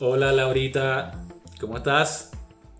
[0.00, 1.24] Hola Laurita,
[1.60, 2.30] ¿cómo estás?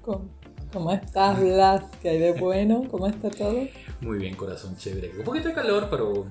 [0.02, 0.28] ¿Cómo,
[0.72, 1.84] cómo estás, Blas?
[2.02, 2.84] ¿Qué hay de bueno?
[2.90, 3.66] ¿Cómo está todo?
[4.00, 5.10] Muy bien, corazón, chévere.
[5.18, 6.26] Un poquito de calor, pero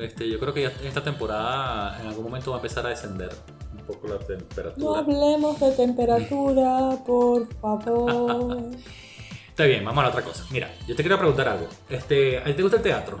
[0.00, 3.30] este, yo creo que ya esta temporada en algún momento va a empezar a descender
[3.72, 4.98] un poco la No temperatura.
[5.00, 8.62] hablemos de temperatura, por favor.
[9.52, 10.44] Está bien, vamos a la otra cosa.
[10.50, 11.66] Mira, yo te quiero preguntar algo.
[11.88, 13.18] Este, ¿A ti te gusta el teatro?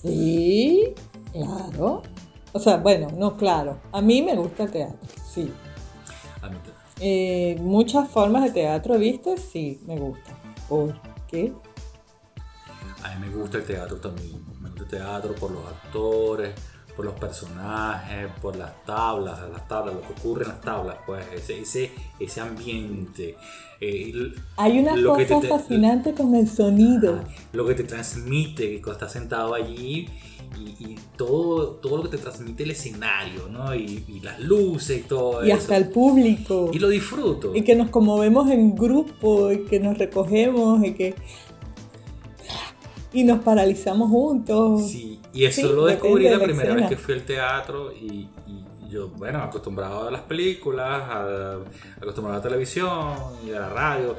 [0.00, 0.94] Sí,
[1.32, 2.02] claro.
[2.52, 3.80] O sea, bueno, no claro.
[3.92, 4.98] A mí me gusta el teatro,
[5.32, 5.52] sí.
[6.40, 10.30] A mí te- Eh, muchas formas de teatro he visto, sí, me gusta.
[10.68, 11.52] ¿Por qué?
[13.02, 14.44] A mí me gusta el teatro también.
[14.60, 16.54] Me gusta el teatro por los actores,
[16.98, 21.24] por los personajes, por las tablas, las tablas, lo que ocurre en las tablas, pues
[21.32, 23.36] ese, ese, ese ambiente.
[23.80, 24.12] eh,
[24.56, 27.20] Hay una Lo cosa te- te- fascinante con el sonido.
[27.52, 30.08] lo que te transmite cuando estás sentado allí
[30.58, 33.72] y, y todo, todo lo que te transmite el escenario, ¿no?
[33.76, 35.58] Y, y las luces y todo Y eso.
[35.60, 36.68] hasta el público.
[36.72, 37.54] Y lo disfruto.
[37.54, 41.14] Y que nos conmovemos en grupo, y que nos recogemos, y que.
[43.12, 44.90] Y nos paralizamos juntos.
[44.90, 46.88] Sí, y eso Sí, lo descubrí de la la primera vez escena.
[46.88, 51.58] que fui al teatro y, y yo, bueno, acostumbrado a las películas, a-
[52.00, 53.14] acostumbrado a la televisión
[53.46, 54.16] y a la radio,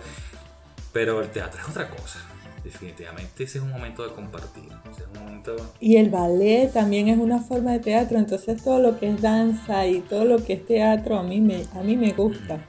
[0.91, 2.19] pero el teatro es otra cosa.
[2.63, 4.65] Definitivamente ese es un momento de compartir.
[4.91, 5.55] ese es un momento...
[5.79, 9.87] Y el ballet también es una forma de teatro, entonces todo lo que es danza
[9.87, 12.65] y todo lo que es teatro a mí me, a mí me gusta,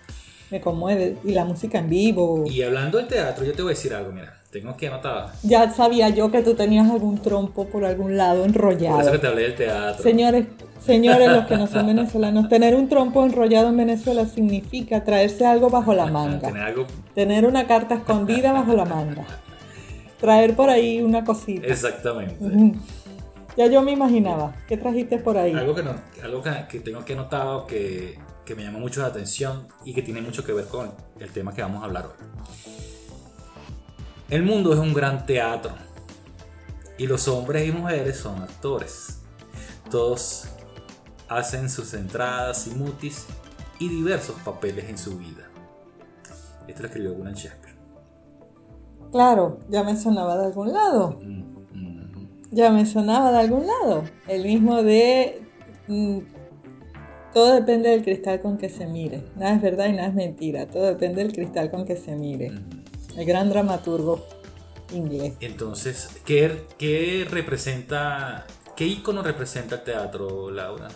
[0.51, 1.17] me conmueve.
[1.25, 2.45] Y la música en vivo.
[2.47, 5.31] Y hablando del teatro, yo te voy a decir algo, mira, tengo aquí anotado.
[5.43, 9.21] Ya sabía yo que tú tenías algún trompo por algún lado Por eso que enrollado.
[9.21, 10.03] te hablé del teatro.
[10.03, 10.47] Señores,
[10.85, 15.71] señores, los que no son venezolanos, tener un trompo enrollado en Venezuela significa traerse algo
[15.71, 16.49] bajo la manga.
[16.49, 19.25] Tener algo Tener una carta escondida bajo la manga.
[20.21, 21.67] Traer por ahí una cosita.
[21.67, 22.45] exactamente.
[23.57, 24.55] Ya yo me imaginaba.
[24.69, 25.53] ¿Qué trajiste por ahí?
[25.55, 29.09] Algo que, no- algo que, que tengo que anotado que, que me llamó mucho la
[29.09, 32.27] atención y que tiene mucho que ver con el tema que vamos a hablar hoy.
[34.31, 35.73] El mundo es un gran teatro
[36.97, 39.23] y los hombres y mujeres son actores.
[39.91, 40.45] Todos
[41.29, 43.27] hacen sus entradas y mutis
[43.81, 45.51] y diversos papeles en su vida.
[46.69, 47.75] Esto lo escribió William Shakespeare.
[49.11, 51.19] Claro, ya me sonaba de algún lado.
[51.21, 51.43] Mm,
[51.73, 52.39] mm.
[52.53, 54.05] Ya me sonaba de algún lado.
[54.29, 55.43] El mismo de...
[55.89, 56.19] mm,
[57.35, 59.25] todo depende del cristal con que se mire.
[59.35, 60.69] Nada es verdad y nada es mentira.
[60.69, 62.53] Todo depende del cristal con que se mire.
[63.17, 64.25] El gran dramaturgo
[64.93, 65.35] inglés.
[65.41, 70.89] Entonces, ¿qué, qué representa, qué icono representa el teatro, Laura?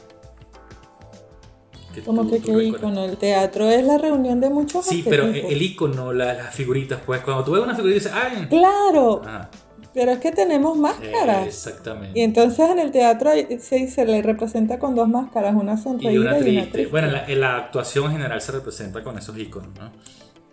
[1.94, 2.80] Que Como tú- que tú qué recuerdas.
[2.80, 3.04] icono.
[3.04, 5.52] El teatro es la reunión de muchos Sí, pero arquetipos.
[5.52, 8.46] el icono, la- las figuritas, pues cuando tú ves una figurita dices, ¡ay!
[8.48, 9.48] Claro, Ajá,
[9.92, 11.46] pero es que tenemos máscaras.
[11.46, 12.18] exactamente.
[12.18, 13.30] Y entonces en el teatro
[13.60, 16.86] se, se le representa con dos máscaras, una sonreída Y y una triste.
[16.86, 19.92] Bueno, en la, la actuación en general se representa con esos iconos, ¿no?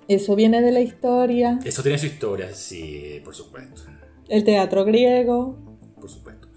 [0.08, 3.84] Eso viene de la historia, Eso tiene su historia, sí, por supuesto.
[4.28, 5.58] el teatro griego,
[6.00, 6.48] Por supuesto.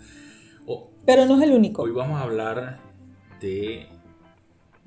[0.66, 1.82] O- pero no es el único.
[1.82, 2.78] Hoy vamos a hablar
[3.40, 3.86] de,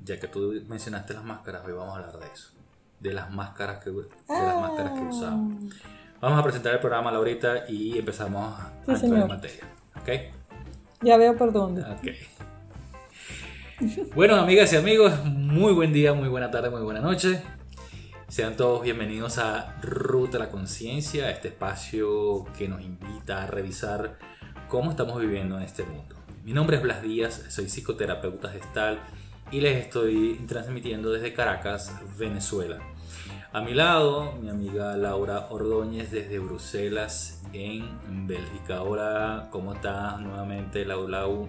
[0.04, 2.50] ya que tú mencionaste las máscaras, hoy vamos a hablar de eso,
[3.00, 5.08] de las máscaras que, de las máscaras que Ah.
[5.08, 5.74] usamos.
[6.20, 9.64] Vamos a presentar el programa Laurita y empezamos a entrar en materia,
[10.00, 10.08] ¿ok?
[11.02, 11.82] Ya veo por dónde.
[11.82, 12.08] Ok.
[14.16, 17.40] Bueno, amigas y amigos, muy buen día, muy buena tarde, muy buena noche.
[18.28, 24.18] Sean todos bienvenidos a Ruta a la Conciencia, este espacio que nos invita a revisar
[24.68, 26.14] cómo estamos viviendo en este mundo.
[26.44, 29.00] Mi nombre es Blas Díaz, soy psicoterapeuta gestal
[29.50, 32.78] y les estoy transmitiendo desde Caracas, Venezuela.
[33.50, 38.82] A mi lado, mi amiga Laura Ordóñez desde Bruselas, en Bélgica.
[38.82, 41.48] Hola, ¿cómo estás nuevamente, Lau Lau?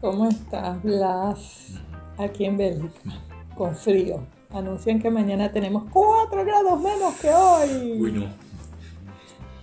[0.00, 1.72] ¿Cómo estás, Blas?
[2.16, 3.10] Aquí en Bélgica,
[3.56, 4.37] con frío.
[4.50, 8.00] Anuncian que mañana tenemos 4 grados menos que hoy.
[8.00, 8.26] Uy, no.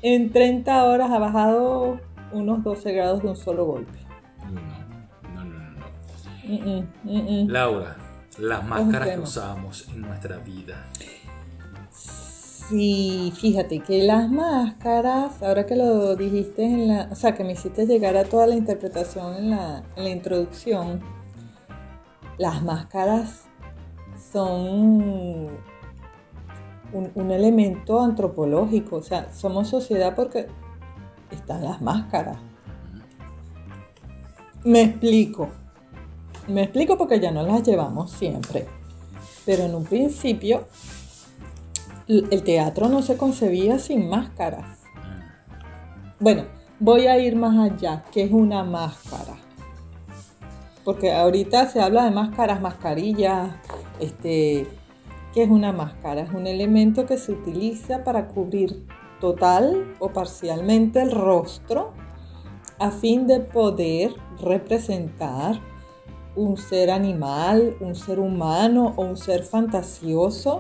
[0.04, 2.00] En 30 horas ha bajado
[2.32, 3.98] unos 12 grados de un solo golpe.
[4.48, 5.34] Uy, no.
[5.34, 5.86] No, no, no, no.
[6.44, 7.50] Mm, mm, mm, mm.
[7.50, 7.98] Laura,
[8.38, 10.86] las máscaras que usamos en nuestra vida.
[12.70, 17.54] Sí, fíjate que las máscaras, ahora que lo dijiste en la, o sea, que me
[17.54, 21.02] hiciste llegar a toda la interpretación en la, en la introducción,
[22.38, 23.45] las máscaras
[24.36, 25.48] son
[26.92, 30.48] un, elemento antropológico, o sea, somos sociedad porque
[31.32, 32.38] están las máscaras.
[34.66, 35.48] Me explico,
[36.50, 38.68] me explico porque ya no las llevamos siempre,
[39.46, 40.68] pero en un principio
[42.10, 44.80] el teatro no se concebía sin máscaras.
[46.20, 46.44] Bueno,
[46.82, 48.04] voy a ir más allá.
[48.12, 49.45] ¿Qué es una máscara?
[50.86, 53.50] Porque ahorita se habla de máscaras, mascarillas.
[54.00, 54.68] Este,
[55.34, 56.22] ¿Qué es una máscara?
[56.22, 58.86] Es un elemento que se utiliza para cubrir
[59.20, 61.92] total o parcialmente el rostro
[62.80, 65.60] a fin de poder representar
[66.36, 70.60] un ser animal, un ser humano o un ser fantasioso,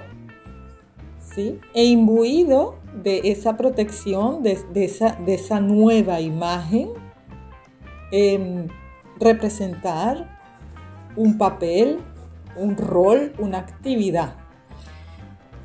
[1.19, 1.59] ¿sí?
[1.73, 6.89] E imbuido de esa protección, de, esa, de esa, nueva imagen,
[8.11, 8.67] em,
[9.19, 10.39] representar
[11.15, 11.99] un papel,
[12.55, 14.35] un rol, una actividad.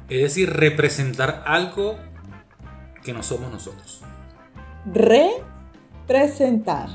[0.09, 1.97] Es decir, representar algo
[3.03, 4.03] que no somos nosotros.
[4.87, 6.89] Representar.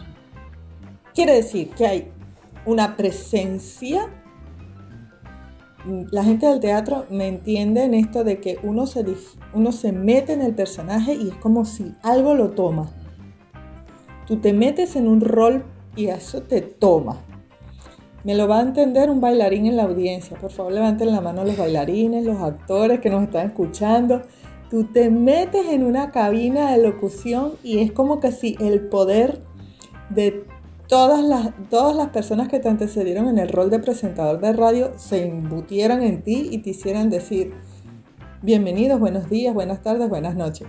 [1.14, 2.12] Quiere decir que hay
[2.66, 4.10] una presencia.
[6.12, 9.06] La gente del teatro me entiende en esto de que uno se,
[9.54, 12.90] uno se mete en el personaje y es como si algo lo toma.
[14.26, 15.64] Tú te metes en un rol
[15.96, 17.22] y eso te toma.
[18.24, 20.36] Me lo va a entender un bailarín en la audiencia.
[20.38, 24.24] Por favor, levanten la mano los bailarines, los actores que nos están escuchando.
[24.70, 29.42] Tú te metes en una cabina de locución y es como que si el poder
[30.10, 30.44] de
[30.88, 34.92] todas las, todas las personas que te antecedieron en el rol de presentador de radio
[34.98, 37.54] se embutieran en ti y te hicieran decir,
[38.42, 40.68] bienvenidos, buenos días, buenas tardes, buenas noches.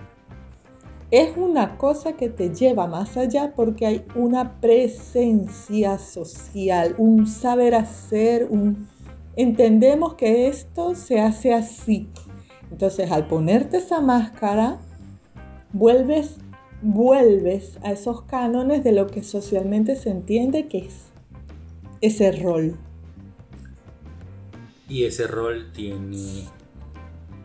[1.09, 7.75] Es una cosa que te lleva más allá porque hay una presencia social, un saber
[7.75, 8.87] hacer, un...
[9.35, 12.09] Entendemos que esto se hace así.
[12.71, 14.79] Entonces, al ponerte esa máscara,
[15.71, 16.39] vuelves
[16.81, 21.05] vuelves a esos cánones de lo que socialmente se entiende que es
[22.01, 22.77] ese rol.
[24.87, 26.47] Y ese rol tiene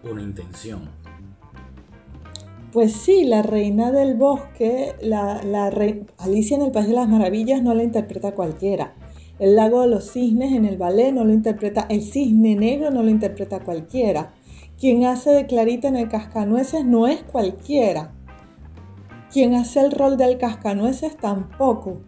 [0.03, 1.01] una intención.
[2.73, 5.43] Pues sí, la reina del bosque, la,
[6.17, 8.95] Alicia en el País de las Maravillas no la interpreta cualquiera.
[9.39, 13.03] El lago de los cisnes en el ballet no lo interpreta, el cisne negro no
[13.03, 14.33] lo interpreta cualquiera.
[14.81, 18.15] Quien hace de Clarita en el Cascanueces no es cualquiera.
[19.31, 22.01] Quien hace el rol del cascanueces tampoco.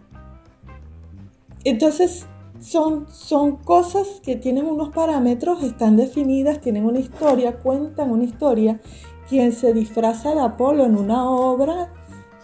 [1.65, 2.27] Entonces
[2.61, 8.81] son, son cosas que tienen unos parámetros, están definidas, tienen una historia, cuentan una historia.
[9.29, 11.93] Quien se disfraza de Apolo en una obra,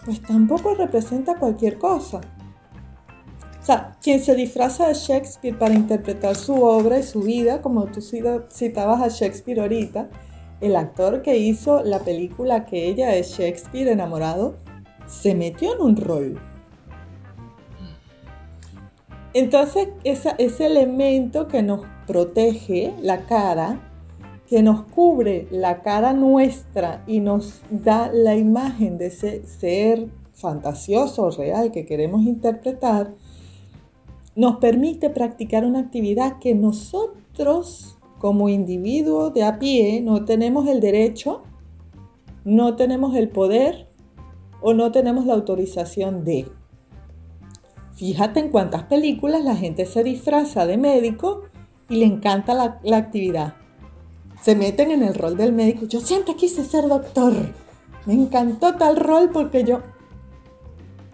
[0.03, 2.21] pues tampoco representa cualquier cosa.
[3.61, 7.85] O sea, quien se disfraza de Shakespeare para interpretar su obra y su vida, como
[7.85, 10.09] tú citabas a Shakespeare ahorita,
[10.61, 14.55] el actor que hizo la película aquella de Shakespeare enamorado,
[15.05, 16.39] se metió en un rol.
[19.33, 23.90] Entonces, ese elemento que nos protege la cara,
[24.51, 31.23] que nos cubre la cara nuestra y nos da la imagen de ese ser fantasioso
[31.23, 33.13] o real que queremos interpretar,
[34.35, 40.81] nos permite practicar una actividad que nosotros como individuos de a pie no tenemos el
[40.81, 41.43] derecho,
[42.43, 43.87] no tenemos el poder
[44.59, 46.45] o no tenemos la autorización de.
[47.93, 51.43] Fíjate en cuántas películas la gente se disfraza de médico
[51.87, 53.60] y le encanta la, actividad.
[54.41, 55.85] Se meten en el rol del médico.
[55.85, 57.33] Yo siempre quise ser doctor.
[58.05, 59.81] Me encantó tal rol porque yo...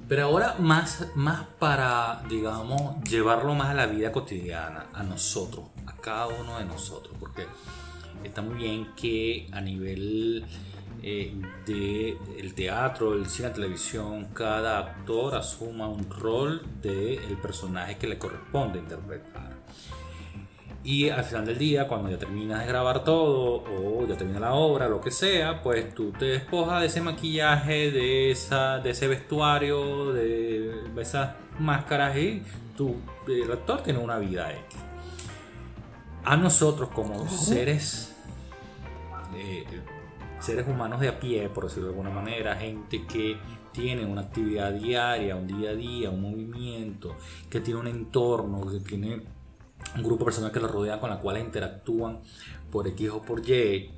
[0.08, 5.98] Pero ahora más, más para, digamos, llevarlo más a la vida cotidiana, a nosotros, a
[5.98, 7.14] cada uno de nosotros.
[7.20, 7.46] Porque
[8.24, 10.46] está muy bien que a nivel
[11.04, 11.34] eh,
[11.66, 18.08] del teatro, el cine, la televisión, cada actor asuma un rol del el personaje que
[18.08, 19.37] le corresponde interpretar.
[20.88, 24.54] Y al final del día, cuando ya terminas de grabar todo, o ya termina la
[24.54, 29.10] obra, lo que sea, pues tú te despojas de ese maquillaje, de, esa, de ese
[29.10, 32.42] vestuario, de esas máscaras y
[32.78, 32.96] tú,
[33.28, 34.80] el actor tiene una vida X.
[36.24, 38.16] A nosotros como seres
[39.36, 39.66] eh,
[40.40, 43.36] seres humanos de a pie, por decirlo de alguna manera, gente que
[43.74, 47.18] tiene una actividad diaria, un día a día, un movimiento,
[47.50, 49.22] que tiene un entorno, que tiene
[49.96, 52.20] un grupo de personas que lo rodean con las cuales interactúan
[52.72, 53.92] por X o por Y.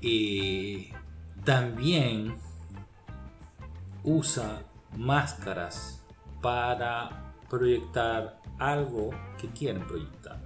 [0.00, 0.88] Y
[1.44, 2.34] también
[4.02, 4.62] usa
[4.96, 6.02] máscaras
[6.42, 10.44] para proyectar algo que quieren proyectar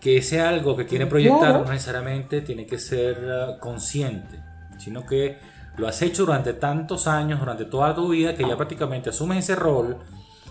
[0.00, 4.40] que ese algo que quiere proyectar no necesariamente tiene que ser eh, consciente,
[4.78, 5.38] sino que
[5.76, 9.56] lo has hecho durante tantos años, durante toda tu vida, que ya prácticamente asumes ese
[9.56, 9.96] rol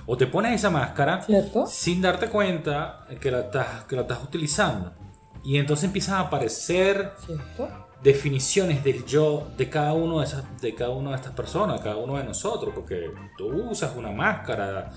[0.08, 1.24] o te pones esa máscara
[1.68, 4.94] sin darte cuenta que la, estás, que la estás utilizando.
[5.44, 7.12] Y entonces empiezan a aparecer
[8.02, 11.98] definiciones del yo de cada uno de esas, de cada una de estas personas, cada
[11.98, 14.90] uno de nosotros, porque tú usas una máscara,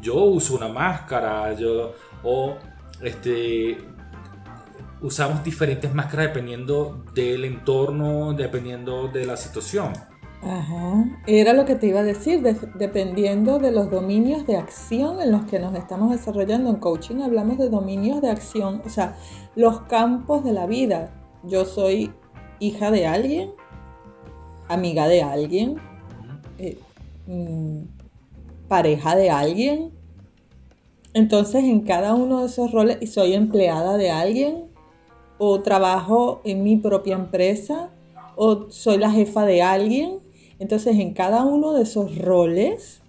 [0.00, 1.92] yo uso una máscara, yo
[2.22, 2.56] o
[3.02, 3.78] este
[5.02, 9.92] usamos diferentes máscaras dependiendo del entorno, dependiendo de la situación.
[10.46, 12.42] Ajá, era lo que te iba a decir,
[12.74, 16.68] dependiendo de los dominios de acción en los que nos estamos desarrollando.
[16.68, 19.16] En coaching hablamos de dominios de acción, o sea,
[19.56, 21.14] los campos de la vida.
[21.44, 22.12] Yo soy
[22.58, 23.52] hija de alguien,
[24.68, 25.76] amiga de alguien,
[26.58, 26.78] eh,
[27.26, 27.84] mm,
[28.68, 29.92] pareja de alguien.
[31.14, 34.66] Entonces, en cada uno de esos roles, y soy empleada de alguien,
[35.38, 37.90] o trabajo en mi propia empresa,
[38.36, 40.23] o soy la jefa de alguien.
[40.58, 43.00] Entonces, en cada uno de esos roles,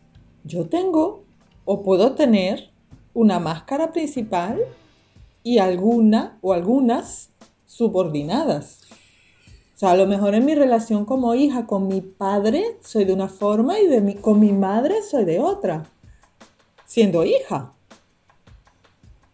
[0.44, 1.24] yo tengo
[1.66, 2.72] o puedo tener
[3.14, 4.60] una máscara principal
[5.44, 7.30] y alguna o algunas
[7.66, 8.82] subordinadas.
[9.75, 13.14] O sea, a lo mejor en mi relación como hija con mi padre soy de
[13.14, 15.84] una forma y con mi madre soy de otra,
[16.86, 17.74] siendo hija.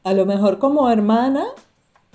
[0.04, 1.46] A lo mejor como hermana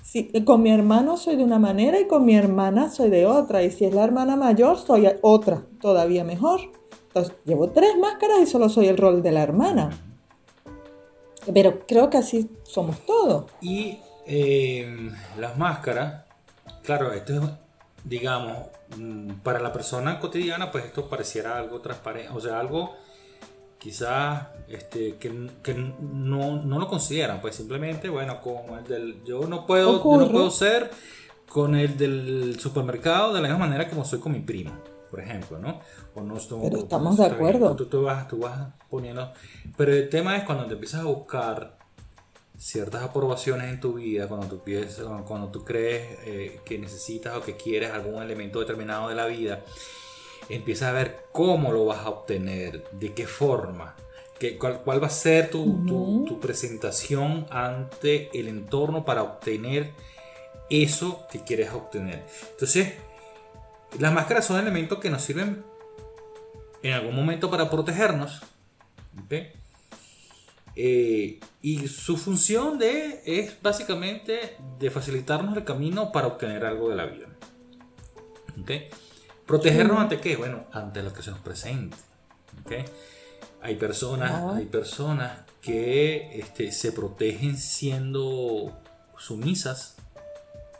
[0.06, 3.62] si, con mi hermano soy de una manera y con mi hermana soy de otra.
[3.64, 6.60] Y si es la hermana mayor, soy otra, todavía mejor.
[7.08, 9.90] Entonces, llevo tres máscaras y solo soy el rol de la hermana.
[11.52, 13.46] Pero creo que así somos todos.
[13.60, 16.24] Y em, las máscaras,
[16.82, 17.40] claro, esto es,
[18.04, 18.58] digamos,
[18.96, 22.94] mm, para la persona cotidiana, pues esto pareciera algo transparente, o sea, algo
[23.86, 30.02] quizás este, que, no, lo consideran, pues simplemente, bueno, con el del, yo no puedo,
[30.18, 30.90] no puedo ser
[31.48, 34.72] con el del supermercado de la misma manera como soy con mi primo,
[35.08, 35.78] por ejemplo, ¿no?
[36.16, 37.76] O no pero estamos de acuerdo.
[37.76, 39.32] Tú, vas, tú vas poniendo,
[39.76, 41.78] pero el tema es cuando te empiezas a buscar
[42.58, 47.42] ciertas aprobaciones en tu vida, cuando tú, piensas, cuando tú crees eh, que necesitas o
[47.42, 49.62] que quieres algún elemento determinado de la vida,
[50.48, 53.96] empieza a ver cómo lo vas a obtener, de qué forma,
[54.38, 59.92] qué, cuál, va a ser tu, presentación ante el entorno para obtener
[60.70, 62.24] eso que quieres obtener.
[62.50, 62.94] Entonces,
[63.98, 65.64] las máscaras son elementos que nos sirven
[66.82, 68.42] en algún momento para protegernos.
[70.78, 76.96] Eh, y su función de, es básicamente de facilitarnos el camino para obtener algo de
[76.96, 77.28] la vida.
[78.60, 78.88] ¿Okay?
[79.46, 80.36] ¿Protegernos ante qué?
[80.36, 81.96] Bueno, ante lo que se nos presente.
[83.62, 88.72] Hay personas, hay personas que este, se protegen siendo
[89.18, 89.96] sumisas,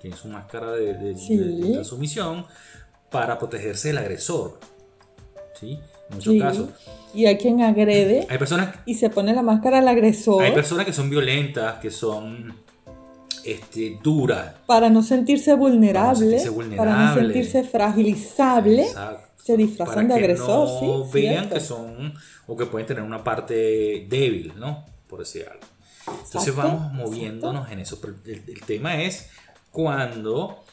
[0.01, 2.47] que es su máscara de, sumisión,
[3.11, 4.59] para protegerse del agresor.
[5.59, 5.81] ¿Sí?
[6.11, 6.69] En muchos casos.
[7.15, 10.43] Y hay quien agrede hay personas, y se pone la máscara al agresor.
[10.43, 12.55] Hay personas que son violentas, que son
[13.47, 14.61] este, dura.
[14.67, 16.43] Para no sentirse vulnerable,
[16.77, 18.87] para no sentirse, fragilizable,
[19.37, 20.83] se disfrazan de agresor.
[20.83, 22.15] No vean que son
[22.47, 24.85] o que pueden tener una parte débil, ¿no?
[25.07, 25.65] Por decir algo.
[26.25, 27.99] Entonces vamos moviéndonos en eso.
[28.25, 29.31] el, tema es
[29.71, 30.65] cuando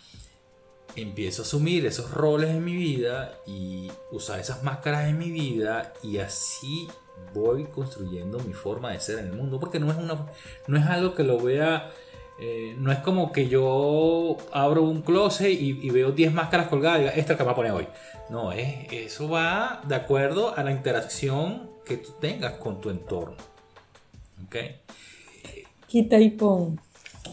[0.96, 5.94] empiezo a asumir esos roles en mi vida y usar esas máscaras en mi vida
[6.04, 6.88] y así
[7.34, 10.28] voy construyendo mi forma de ser en el mundo porque no es una
[10.68, 11.92] no es algo que lo vea
[12.40, 17.02] eh, no es como que yo abro un closet y, veo 10 máscaras colgadas y
[17.04, 17.88] diga, esta es la que me voy a poner hoy.
[18.30, 23.38] No, es, eso va de acuerdo a la interacción que tú tengas con tu entorno.
[24.46, 24.56] ¿Ok?
[25.88, 26.80] Quita y pon.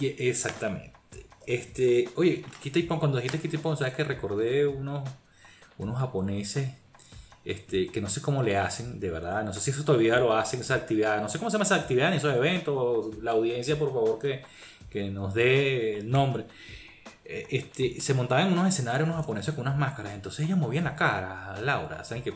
[0.00, 0.92] Exactamente.
[1.46, 5.08] Este, oye, quita y pon, cuando dijiste quita y pon, sabes que recordé unos,
[5.78, 6.68] unos japoneses
[7.44, 10.34] este, que no sé cómo le hacen, de verdad, no sé si eso todavía lo
[10.34, 13.78] hacen, esa actividad, no sé cómo se llama esa actividad ni esos eventos, la audiencia,
[13.78, 14.42] por favor, que,
[14.90, 16.46] que nos dé el nombre,
[17.24, 20.14] eh, este, se montaban en unos escenarios unos japoneses con unas máscaras.
[20.14, 22.32] Entonces ellos movían la cara, Laura, ¿saben qué?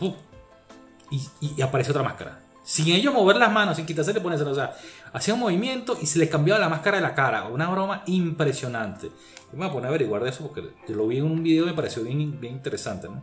[1.10, 2.38] Y, y, aparece otra máscara.
[2.62, 4.72] Sin ellos mover las manos, sin quitarse, le ponen, o sea,
[5.12, 7.48] hacía un movimiento y se les cambiaba la máscara de la cara.
[7.48, 9.10] Una broma impresionante.
[9.52, 11.66] me voy a poner a averiguar de eso porque lo vi en un video y
[11.66, 13.22] me pareció bien, bien interesante, ¿no?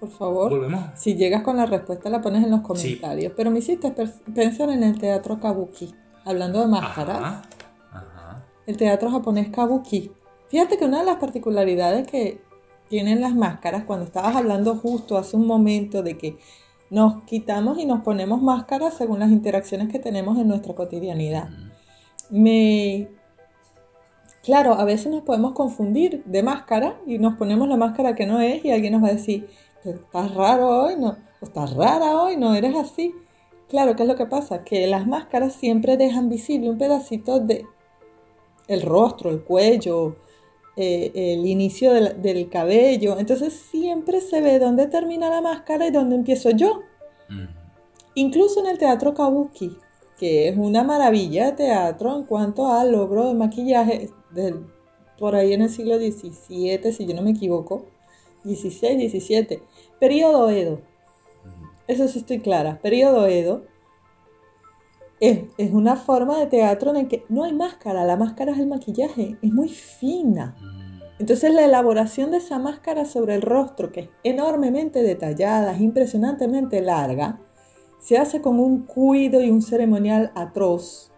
[0.00, 0.98] Por favor, ¿Volvemos?
[0.98, 3.32] si llegas con la respuesta la pones en los comentarios.
[3.36, 3.94] Pero me hiciste
[4.34, 7.46] pensar en el teatro kabuki, hablando de máscaras
[8.70, 10.12] el teatro japonés kabuki.
[10.48, 12.40] Fíjate que una de las particularidades que
[12.88, 16.38] tienen las máscaras, cuando estabas hablando justo hace un momento de que
[16.90, 21.48] nos quitamos y nos ponemos máscaras según las interacciones que tenemos en nuestra cotidianidad.
[22.30, 23.08] Me
[24.42, 28.40] Claro, a veces nos podemos confundir de máscara y nos ponemos la máscara que no
[28.40, 29.48] es y alguien nos va a decir,
[29.84, 33.14] estás raro hoy, no, estás rara hoy, no eres así.
[33.68, 34.64] Claro, ¿qué es lo que pasa?
[34.64, 37.66] Que las máscaras siempre dejan visible un pedacito de
[38.70, 40.16] el rostro, el cuello,
[40.76, 43.18] eh, el inicio del, cabello.
[43.18, 46.82] Entonces siempre se ve dónde termina la máscara y dónde empiezo yo.
[48.14, 49.76] Incluso en el teatro kabuki,
[50.18, 54.10] que es una maravilla de teatro en cuanto al logro de maquillaje,
[55.18, 57.86] por ahí en el siglo XVII, si yo no me equivoco,
[58.44, 59.62] XVI, XVII,
[59.98, 60.80] periodo Edo.
[61.88, 63.64] Eso sí estoy clara, periodo Edo
[65.20, 68.66] es, una forma de teatro en el que no hay máscara, la máscara es el
[68.66, 70.56] maquillaje, es muy fina.
[71.18, 76.80] Entonces la elaboración de esa máscara sobre el rostro, que es enormemente detallada, es impresionantemente
[76.80, 77.38] larga,
[77.98, 81.12] se hace con un cuido y un ceremonial atroz.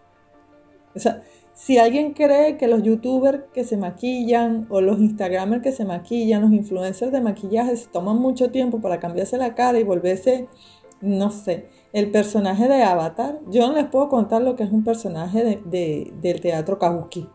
[0.93, 5.71] O sea, si alguien cree que los youtubers que se maquillan o los instagramers que
[5.71, 9.83] se maquillan, los influencers de maquillaje, se toman mucho tiempo para cambiarse la cara y
[9.83, 10.49] volverse,
[11.03, 14.85] no sé, el personaje de Avatar, yo no les puedo contar lo que es un
[14.85, 17.27] personaje del teatro kabuki.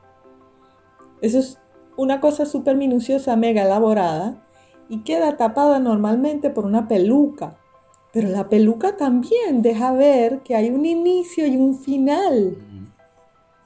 [1.20, 1.58] Eso es
[1.96, 4.42] una cosa súper minuciosa, mega elaborada,
[4.88, 7.58] y queda tapada normalmente por una peluca.
[8.10, 12.56] Pero la peluca también deja ver que hay un inicio y un final.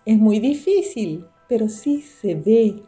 [0.04, 2.82] Es muy difícil, pero sí se ve.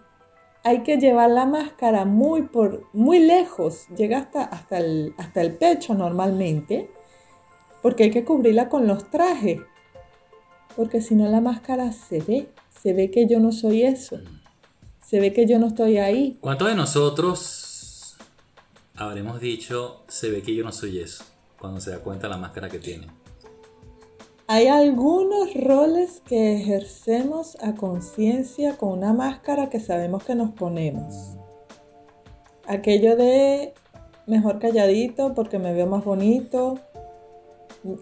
[0.64, 5.56] Hay que llevar la máscara muy, por, muy lejos, llega hasta, hasta, el, hasta el
[5.56, 6.90] pecho normalmente
[7.84, 9.60] porque hay que cubrirla con los trajes,
[10.74, 12.48] porque si no la máscara se ve,
[12.82, 14.16] se ve que yo no soy eso,
[15.04, 16.38] se ve que yo no estoy ahí.
[16.40, 18.16] ¿Cuántos de nosotros
[18.96, 21.24] habremos dicho, se ve que yo no soy eso,
[21.60, 23.06] cuando se da cuenta la máscara que tiene?
[24.46, 31.36] Hay algunos roles que ejercemos a conciencia con una máscara que sabemos que nos ponemos.
[32.66, 33.74] Aquello de
[34.26, 36.80] mejor calladito porque me veo más bonito,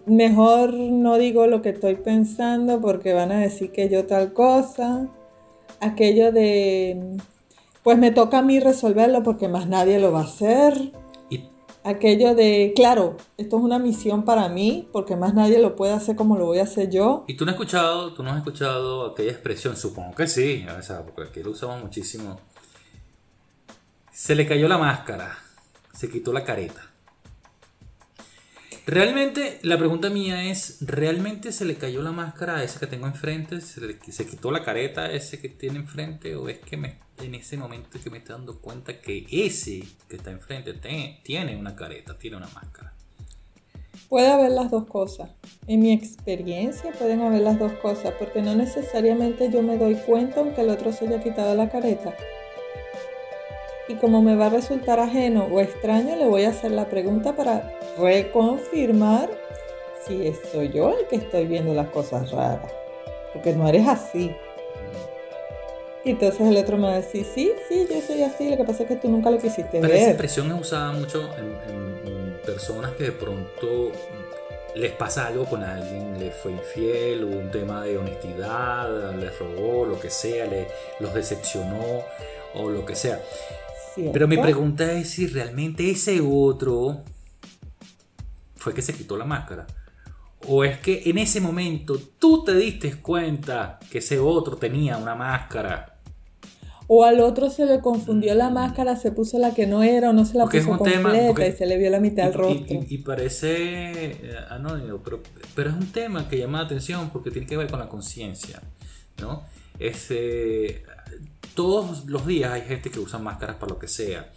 [0.05, 5.07] mejor no digo lo que estoy pensando porque van a decir que yo tal cosa.
[5.79, 7.17] Aquello de,
[7.83, 10.93] pues me toca a mí resolverlo porque más nadie lo va a hacer.
[11.85, 16.15] Aquello de, claro, esto es una misión para mí porque más nadie lo puede hacer
[16.15, 17.25] como lo voy a hacer yo.
[17.27, 19.75] ¿Y tú no has escuchado, tú no has escuchado aquella expresión?
[19.75, 20.65] Supongo que sí,
[21.13, 22.39] porque aquí lo usamos muchísimo.
[24.13, 25.37] Se le cayó la máscara,
[25.91, 26.92] se quitó la careta.
[28.85, 33.07] Realmente, la pregunta mía es, ¿realmente se le cayó la máscara a ese que tengo
[33.07, 33.61] enfrente?
[33.61, 36.35] ¿Se, quitó la careta a ese que tiene enfrente?
[36.35, 40.17] ¿O es que me, en ese momento que me estoy dando cuenta que ese que
[40.17, 40.73] está enfrente
[41.23, 42.93] tiene una careta, tiene una máscara?
[44.09, 45.29] Puede haber las dos cosas.
[45.65, 50.41] En mi experiencia pueden haber las dos cosas, porque no necesariamente yo me doy cuenta
[50.41, 52.13] aunque el otro se haya quitado la careta
[53.87, 57.35] y como me va a resultar ajeno o extraño, le voy a hacer la pregunta
[57.35, 59.29] para reconfirmar
[60.05, 62.71] si soy yo el que estoy viendo las cosas raras.
[63.33, 64.35] Porque no eres así.
[66.05, 68.63] Y entonces el otro me va a decir, sí, sí, yo soy así, lo que
[68.65, 69.91] pasa es que tú nunca lo quisiste ver.
[69.91, 73.93] Esa expresión es usada mucho en, personas que de pronto
[74.75, 79.85] les pasa algo con alguien, les fue infiel, hubo un tema de honestidad, les robó,
[79.85, 80.67] lo que sea, le,
[80.99, 82.03] los decepcionó
[82.53, 83.21] o lo que sea.
[83.95, 87.03] Pero mi pregunta es si realmente ese otro
[88.55, 89.67] fue que se quitó la máscara.
[90.47, 95.15] O es que en ese momento tú te diste cuenta que ese otro tenía una
[95.15, 95.99] máscara.
[96.87, 100.13] O al otro se le confundió la máscara, se puso la que no era o
[100.13, 102.79] no se la puso completa y se le vio la mitad del rostro.
[102.89, 105.21] Y, parece eh, anónimo, pero,
[105.55, 108.61] pero, es un tema que llama la atención porque tiene que ver con la conciencia.
[109.21, 109.43] ¿no?
[109.79, 110.83] Ese,
[111.53, 114.31] todos los días hay gente que usa máscaras para lo que sea.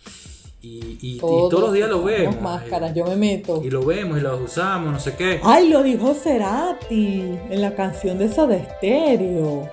[0.69, 2.41] Y, todos, los días lo vemos.
[2.41, 3.63] máscaras, yo me meto.
[3.63, 5.41] Y lo vemos y lo usamos, no sé qué.
[5.45, 9.71] Ay, lo dijo Cerati en la canción de Soda Stereo.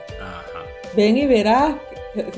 [0.95, 1.75] Ven y verás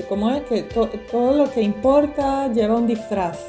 [0.07, 3.39] cómo es que todo lo que importa lleva un disfraz.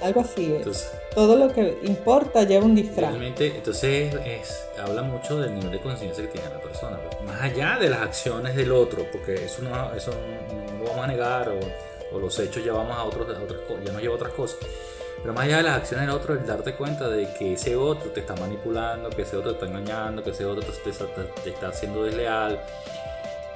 [0.00, 0.88] Algo así es.
[1.16, 3.08] Todo lo que importa lleva un disfraz.
[3.08, 6.98] Realmente, entonces es, habla mucho del nivel de conciencia que tiene la persona.
[7.24, 10.12] Más allá de las acciones del otro, porque eso no, eso
[10.86, 14.12] vamos a negar o, los hechos ya vamos a, otros, otras cosas, ya nos lleva
[14.12, 14.58] a otras cosas.
[15.22, 18.10] Pero más allá de las acciones del otro, el darte cuenta de que ese otro
[18.10, 20.90] te está manipulando, que ese otro te está engañando, que ese otro te,
[21.42, 22.60] te, está haciendo desleal,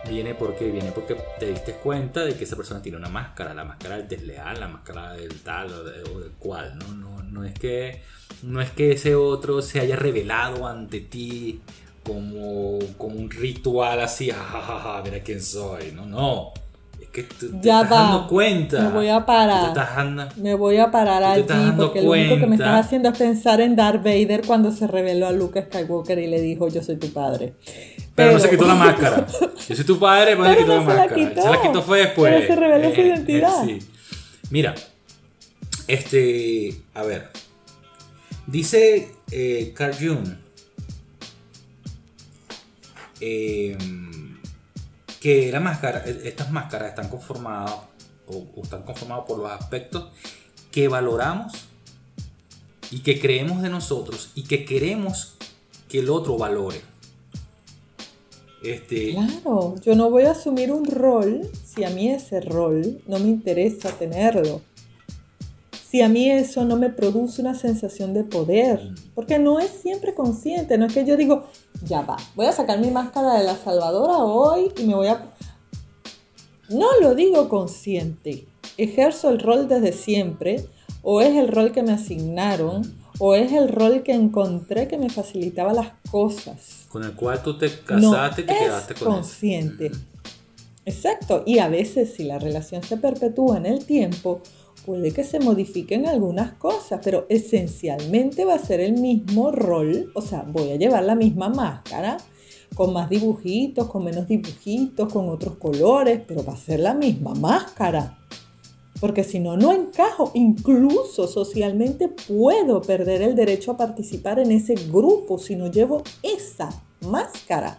[0.09, 3.65] viene porque viene porque te diste cuenta de que esa persona tiene una máscara, la
[3.65, 6.95] máscara del desleal, la máscara del tal o, del cual, ¿no?
[6.95, 8.03] No, no, es que,
[8.43, 11.61] no es que ese otro se haya revelado ante ti
[12.03, 16.53] como, como un ritual así, jajaja, mira quién soy, no, no
[17.13, 18.03] que tú te Ya estás va.
[18.05, 18.81] dando cuenta.
[18.83, 19.67] Me voy a parar.
[19.69, 21.45] Tú te estás dando- Me voy a parar allí
[21.77, 25.27] porque lo único que me estás haciendo es pensar en Darth Vader cuando se reveló
[25.27, 27.55] a Luke Skywalker y le dijo yo soy tu padre.
[28.15, 29.27] Pero, no se quitó la máscara.
[29.69, 31.15] Yo soy tu padre, pero no se quitó no la se la máscara.
[31.31, 31.43] quitó.
[31.43, 32.35] Se la quitó fue después.
[32.35, 33.65] Pero se reveló su identidad.
[33.65, 33.79] sí.
[34.51, 34.75] Mira,
[35.87, 37.29] este, a ver.
[38.47, 40.29] Dice eh, Carl Jung
[43.21, 43.77] eh,
[45.21, 47.73] que la máscara, estas máscaras están conformadas
[48.27, 50.09] o, o están conformadas por los aspectos
[50.71, 51.53] que valoramos
[52.91, 55.37] y que creemos de nosotros y que queremos
[55.89, 56.81] que el otro valore.
[58.63, 63.19] Este, Claro, yo no voy a asumir un rol si a mí ese rol no
[63.19, 64.61] me interesa tenerlo.
[65.89, 70.15] Si a mí eso no me produce una sensación de poder, porque no es siempre
[70.15, 71.47] consciente, no es que yo digo,
[71.85, 75.23] ya va, voy a sacar mi máscara de la salvadora hoy y me voy a...
[76.69, 80.65] No lo digo consciente, ejerzo el rol desde siempre,
[81.03, 82.83] o es el rol que me asignaron,
[83.19, 86.87] o es el rol que encontré que me facilitaba las cosas.
[86.89, 89.87] Con el cual tú te no casaste y te es quedaste con consciente.
[89.87, 90.01] eso.
[90.87, 94.41] Exacto, y a veces si la relación se perpetúa en el tiempo,
[94.85, 100.23] puede que se modifiquen algunas cosas, pero esencialmente va a ser el mismo rol, o
[100.23, 102.17] sea, voy a llevar la misma máscara,
[102.75, 107.35] con más dibujitos, con menos dibujitos, con otros colores, pero va a ser la misma
[107.35, 108.19] máscara.
[109.01, 110.31] Porque si no, no encajo.
[110.35, 116.69] Incluso socialmente puedo perder el derecho a participar en ese grupo si no llevo esa
[117.01, 117.79] máscara.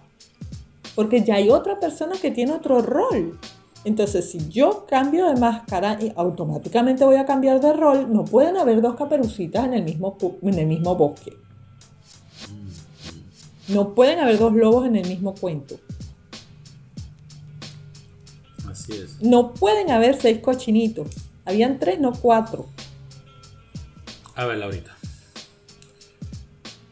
[0.95, 3.39] Porque ya hay otra persona que tiene otro rol.
[3.83, 8.57] Entonces, si yo cambio de máscara y automáticamente voy a cambiar de rol, no pueden
[8.57, 11.35] haber dos caperucitas en el mismo, en el mismo bosque.
[13.67, 15.79] No pueden haber dos lobos en el mismo cuento.
[18.69, 19.21] Así es.
[19.21, 21.07] No pueden haber seis cochinitos.
[21.45, 22.67] Habían tres, no cuatro.
[24.35, 24.95] A ver, Laurita.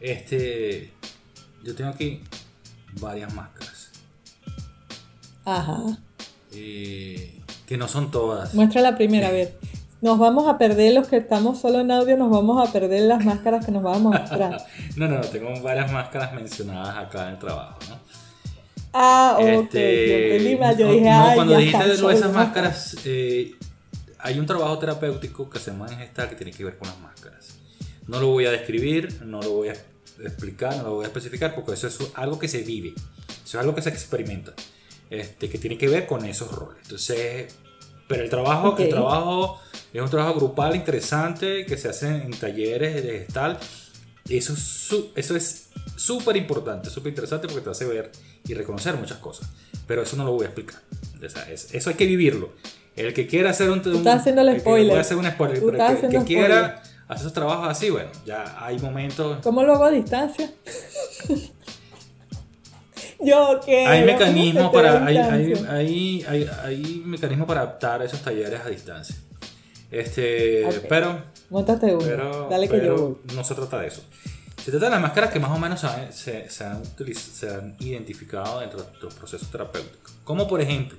[0.00, 0.92] Este.
[1.62, 2.22] Yo tengo aquí
[3.00, 3.90] varias máscaras.
[5.44, 5.98] Ajá.
[6.52, 8.54] Eh, que no son todas.
[8.54, 9.52] Muestra la primera vez.
[10.00, 13.24] Nos vamos a perder los que estamos solo en audio, nos vamos a perder las
[13.24, 14.66] máscaras que nos va a mostrar.
[14.96, 17.98] No, no, no, tengo varias máscaras mencionadas acá en el trabajo, ¿no?
[18.92, 19.46] Ah, ok.
[19.46, 23.54] Este, yo mal, yo no, dije, no, cuando dijiste de esas una máscaras, eh,
[24.18, 27.58] hay un trabajo terapéutico que se llama Gestal que tiene que ver con las máscaras.
[28.06, 29.72] No lo voy a describir, no lo voy a
[30.24, 32.92] explicar, no lo voy a especificar, porque eso es algo que se vive,
[33.44, 34.52] eso es algo que se experimenta,
[35.10, 36.78] este, que tiene que ver con esos roles.
[36.82, 37.54] Entonces,
[38.08, 38.80] pero el trabajo, Ok.
[38.80, 39.60] el trabajo
[39.92, 43.58] es un trabajo grupal interesante que se hace en talleres de Gestal.
[44.28, 48.12] Eso es eso es súper importante, súper interesante porque te hace ver
[48.46, 49.48] y reconocer muchas cosas.
[49.86, 50.80] Pero eso no lo voy a explicar.
[51.72, 52.50] Eso hay que vivirlo.
[52.96, 53.80] El que quiera hacer un...
[53.88, 54.88] un- haciendo el que- spoiler.
[54.90, 55.60] Voy a hacer un spoiler.
[55.64, 59.38] Pero el que, que quiera hacer esos trabajos así, bueno, ya hay momentos...
[59.42, 60.52] ¿Cómo lo hago a distancia?
[63.24, 63.86] yo qué.
[63.86, 69.16] Hay ¿Cómo mecanismos para hay, hay, hay, hay, mecanismos para adaptar esos talleres a distancia.
[69.90, 72.04] Este, pero Móntate uno.
[72.04, 73.36] pero, Dale que pero yo voy.
[73.36, 74.02] no se trata de eso.
[74.64, 76.82] Se trata de las máscaras que más o menos se, han- se- se han,
[77.14, 80.12] se han identificado dentro de los procesos terapéuticos.
[80.22, 80.96] Como por ejemplo,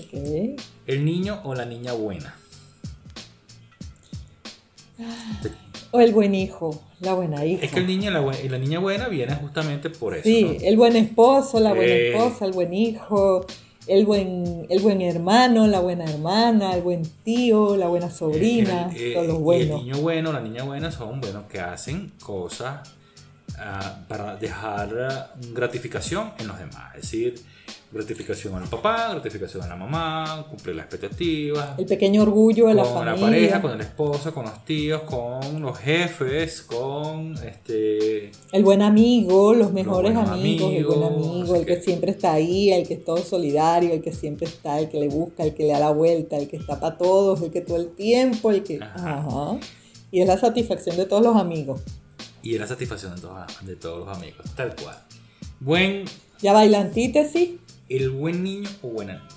[0.00, 0.60] Ok.
[0.86, 2.34] el niño o la niña buena.
[5.96, 7.64] O el buen hijo, la buena hija.
[7.64, 8.10] Es que el niño
[8.42, 10.24] y la, niña buena vienen justamente por eso.
[10.24, 10.66] Sí, ¿no?
[10.66, 12.12] el buen esposo, la buena Eh.
[12.16, 13.46] esposa, el buen hijo,
[13.86, 19.00] el buen, el buen hermano, la buena hermana, el buen tío, la buena sobrina, El-
[19.02, 19.80] el- todos los buenos.
[19.80, 22.88] El niño bueno, la niña buena son buenos que hacen cosas
[23.58, 26.94] ah, para dejar ah, gratificación en los demás.
[26.96, 27.34] Es decir,
[27.92, 31.78] gratificación al papá, gratificación a la mamá, cumplir las expectativas.
[31.78, 33.26] El pequeño orgullo de la con la familia.
[33.26, 39.54] pareja, con el esposo, con los tíos, con los jefes, con este El buen amigo,
[39.54, 42.86] los mejores buenos amigos, el buen amigos, amigo, el que que- siempre está ahí, el
[42.86, 45.72] que es todo solidario, el que siempre está, el que le busca, el que le
[45.72, 48.78] da la vuelta, el que está para todos, el que todo el tiempo, el que...
[48.82, 49.18] Ajá.
[49.18, 49.58] Ajá.
[50.10, 51.80] Y es la satisfacción de todos los amigos.
[52.42, 54.96] y es la satisfacción de todos, de todos los amigos, tal cual.
[55.60, 56.04] Buen,
[56.40, 57.50] Ya va, y la antítesis.
[57.88, 59.28] El buen niño o buena niña.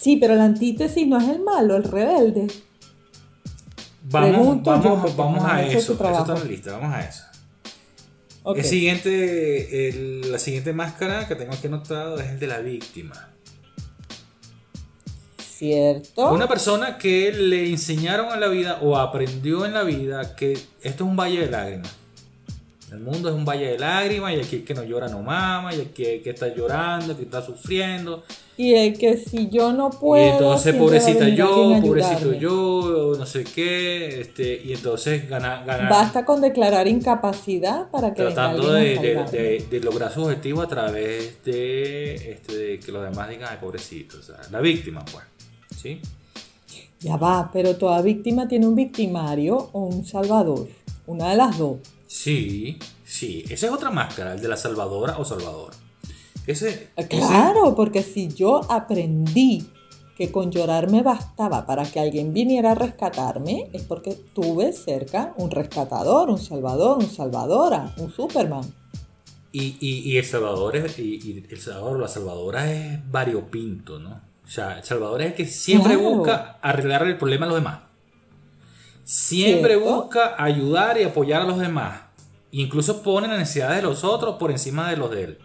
[0.00, 2.46] Sí, pero la antítesis no es el malo, el rebelde.
[4.04, 5.78] Vamos, yo, vamos, vamos a eso.
[5.78, 5.92] Eso
[6.34, 7.22] está lista, vamos a eso.
[8.54, 13.30] El siguiente, el- la siguiente máscara que tengo aquí anotado es el de la víctima.
[15.38, 16.30] ¿Cierto?
[16.30, 20.68] Una persona que le enseñaron en la vida o aprendió en la vida que esto
[20.82, 21.90] es un valle de lágrimas.
[22.94, 25.74] El mundo es un valle de lágrimas y aquí el que no llora no mama
[25.74, 28.22] y aquí el que está llorando, el que está sufriendo.
[28.56, 30.24] Y el que si yo no puedo.
[30.24, 36.24] Y entonces, pobrecita yo, pobrecito yo, no sé qué, este, y entonces gana, gana Basta
[36.24, 39.38] con declarar incapacidad para que tratando de, a de- salvarme.
[39.38, 43.58] de- de lograr su objetivo a través de, este, de que los demás digan, ay,
[43.60, 45.24] pobrecito, o sea, la víctima, pues,
[45.76, 46.00] ¿sí?
[47.00, 50.68] Ya va, pero toda víctima tiene un victimario o un salvador.
[51.06, 51.78] Una de las dos.
[52.16, 55.72] Sí, sí, esa es otra máscara, el de la salvadora o salvador.
[56.46, 59.66] Ese, ese- Claro, porque si yo aprendí
[60.16, 65.34] que con llorar me bastaba para que alguien viniera a rescatarme, es porque tuve cerca
[65.38, 68.62] un rescatador, un salvador, un salvadora, un Superman.
[69.50, 73.98] Y, y, y el Salvador es, y, y el Salvador o la Salvadora es variopinto,
[73.98, 74.20] ¿no?
[74.44, 76.10] O sea, el Salvador es el que siempre Claro.
[76.10, 77.80] busca arreglar el problema a los demás.
[79.02, 79.94] Siempre Cierto.
[79.96, 82.00] busca ayudar y apoyar a los demás.
[82.56, 85.38] Incluso pone las necesidades de los otros por encima de los de él.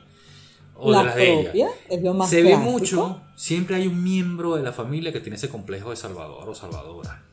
[0.76, 1.44] O la de las de ella.
[1.44, 5.20] propia es lo más Se ve mucho, siempre hay un miembro de la familia que
[5.20, 7.24] tiene ese complejo de Salvador o Salvadora.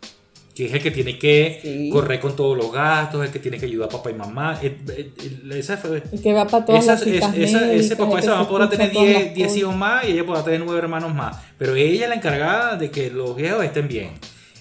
[0.54, 1.90] Que es el que tiene que Sí.
[1.92, 4.58] correr con todos los gastos, el que tiene que ayudar a papá y mamá.
[4.62, 7.70] Eh, eh, eh, Esa fue- Y que va para todas esa- las citas es- esa-
[7.72, 9.58] ese papá el ese que mamá podrá tener todas 10, las 10 cosas.
[9.60, 11.36] hijos más y ella podrá tener 9 hermanos más.
[11.58, 14.12] Pero ella es la encargada de que los viejos estén bien.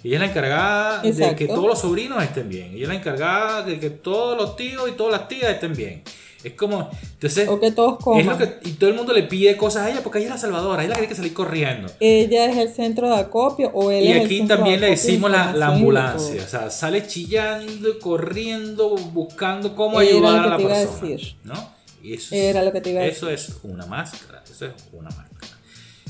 [0.05, 2.73] Ella es la encargada de que todos los sobrinos estén bien.
[2.75, 6.03] Ella es la encargada de que todos los tíos y todas las tías estén bien.
[6.43, 6.91] Es como.
[7.13, 7.49] Entonces.
[7.49, 8.19] O que todos coman.
[8.19, 10.33] Es lo que, y todo el mundo le pide cosas a ella porque ella es
[10.33, 11.91] la salvadora, ella tiene que salir corriendo.
[11.99, 15.31] Ella es el centro de acopio o él Y es el aquí también le decimos
[15.31, 21.09] la, ambulancia, o sea, sale chillando, corriendo, buscando cómo Era ayudar a la persona.
[21.09, 21.35] decir.
[21.43, 21.73] ¿no?
[22.03, 25.09] Y eso, Era lo que te iba a eso es una máscara, eso es una
[25.09, 25.57] máscara.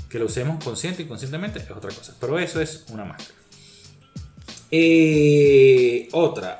[0.09, 3.44] Que lo usemos consciente y inconscientemente es otra cosa, pero eso es una máscara.
[4.71, 6.59] Eh, otra,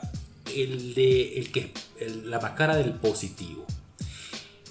[0.56, 3.66] el de el que el- la máscara del positivo.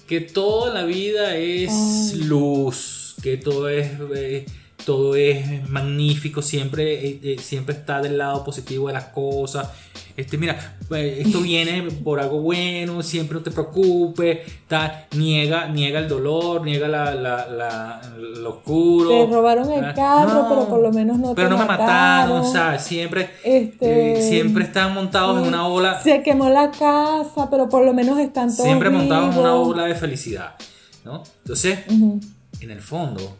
[0.07, 4.45] Que toda la vida es luz, que todo es eh,
[4.85, 9.69] todo es magnífico, siempre, eh, eh, siempre está del lado positivo de las cosas.
[10.15, 15.99] Este, mira, eh, esto viene por algo bueno, siempre no te preocupes, tal, niega, niega
[15.99, 19.09] el dolor, niega la, la, la- lo oscuro.
[19.09, 22.37] Te robaron el Ah, carro, pero por lo menos no pero te no me mataron,
[22.39, 27.49] o sea, siempre, Este, eh, siempre están montados en una ola, Se quemó la casa,
[27.49, 30.55] pero por lo menos están todos siempre montados en una ola de felicidad,
[31.03, 31.23] ¿no?
[31.43, 33.35] Entonces, en el fondo,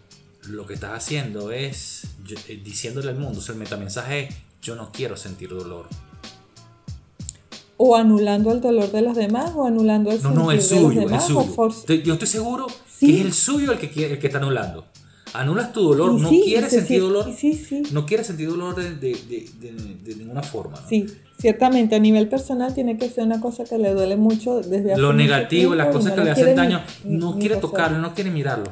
[0.49, 4.35] lo que estás haciendo es yo- eh, diciéndole al mundo, o sea, el metamensaje es,
[4.61, 5.87] yo no quiero sentir dolor.
[7.77, 11.19] O anulando el dolor de los demás, o anulando el No, no, el suyo, el
[11.19, 12.03] suyo.
[12.03, 13.07] Yo estoy seguro Sí.
[13.07, 14.85] que es el suyo el que, el que está anulando.
[15.33, 18.47] Anulas tu dolor, Y no sí, quieres sentir sí, dolor, Sí, sí, no quieres sentir
[18.47, 20.79] dolor de, de- de- de- de ninguna forma.
[20.79, 20.87] ¿no?
[20.87, 21.05] sí.
[21.37, 25.11] Ciertamente, a nivel personal tiene que ser una cosa que le duele mucho desde Lo
[25.11, 28.31] negativo, las cosas no que le hacen daño, ni- no ni quiere tocarlo, no quiere
[28.31, 28.71] mirarlo.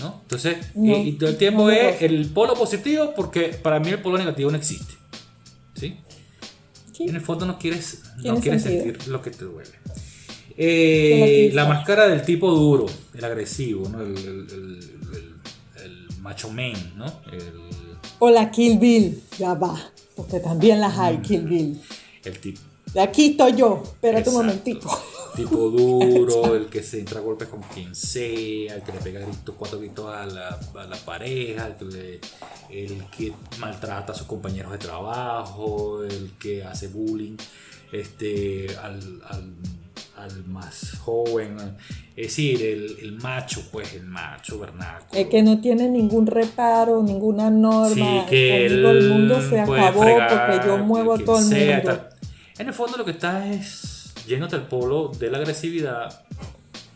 [0.00, 0.20] ¿No?
[0.22, 3.90] Entonces, No, y, y todo el tiempo no es el polo positivo porque para mí
[3.90, 4.94] el polo negativo no existe.
[5.74, 5.96] ¿Sí?
[6.92, 7.04] Sí.
[7.04, 8.84] En el fondo no quieres, no quieres sentido.
[8.94, 9.70] sentir lo que te duele.
[10.58, 14.00] Eh, la máscara del tipo duro, el agresivo, ¿no?
[14.00, 17.04] el, el- el- el- el macho man, ¿no?
[18.18, 19.78] O la Kill Bill, ya va,
[20.14, 21.00] porque también las Mm.
[21.00, 21.80] hay, Kill Bill.
[22.24, 22.60] el tipo.
[22.92, 24.42] De aquí estoy yo, espérate un Exacto.
[24.42, 25.02] momentico.
[25.36, 29.20] Tipo duro, el que se entra a golpes con quien sea, el que le pega
[29.20, 32.20] gritos, cuatro gritos a la, a la pareja, el que, le-
[32.70, 37.36] el que maltrata a sus compañeros de trabajo, el que hace bullying
[37.92, 39.54] este, al, al-
[40.16, 41.58] al más joven.
[42.16, 45.20] Es decir, el, el macho, pues, el macho vernáculo.
[45.20, 47.94] El que no tiene ningún reparo, ninguna norma.
[47.94, 52.08] Sí, que conmigo el mundo se acabó fregar, porque yo muevo a todo el mundo.
[52.58, 56.24] En el fondo lo que está es yéndote al polo de la agresividad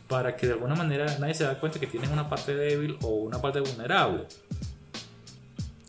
[0.08, 3.08] para que de alguna manera nadie se da cuenta que tienes una parte débil o
[3.08, 4.24] una parte vulnerable.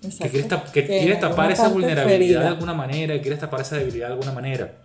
[0.02, 0.32] Que Exacto.
[0.32, 2.40] quieres, que quieres tapar esa vulnerabilidad ferida.
[2.42, 4.76] de alguna manera, que quieres tapar esa debilidad de alguna manera.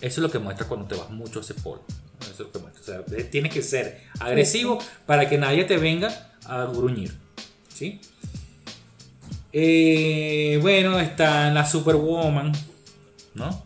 [0.00, 1.82] Eso es lo que muestra cuando te vas mucho a ese polo.
[2.20, 3.00] Eso es lo que muestra.
[3.00, 7.12] O sea, tienes que ser agresivo para que nadie te venga a gruñir.
[7.72, 8.00] ¿Sí?
[9.52, 12.52] Eh, bueno, está la Superwoman,
[13.34, 13.63] ¿no?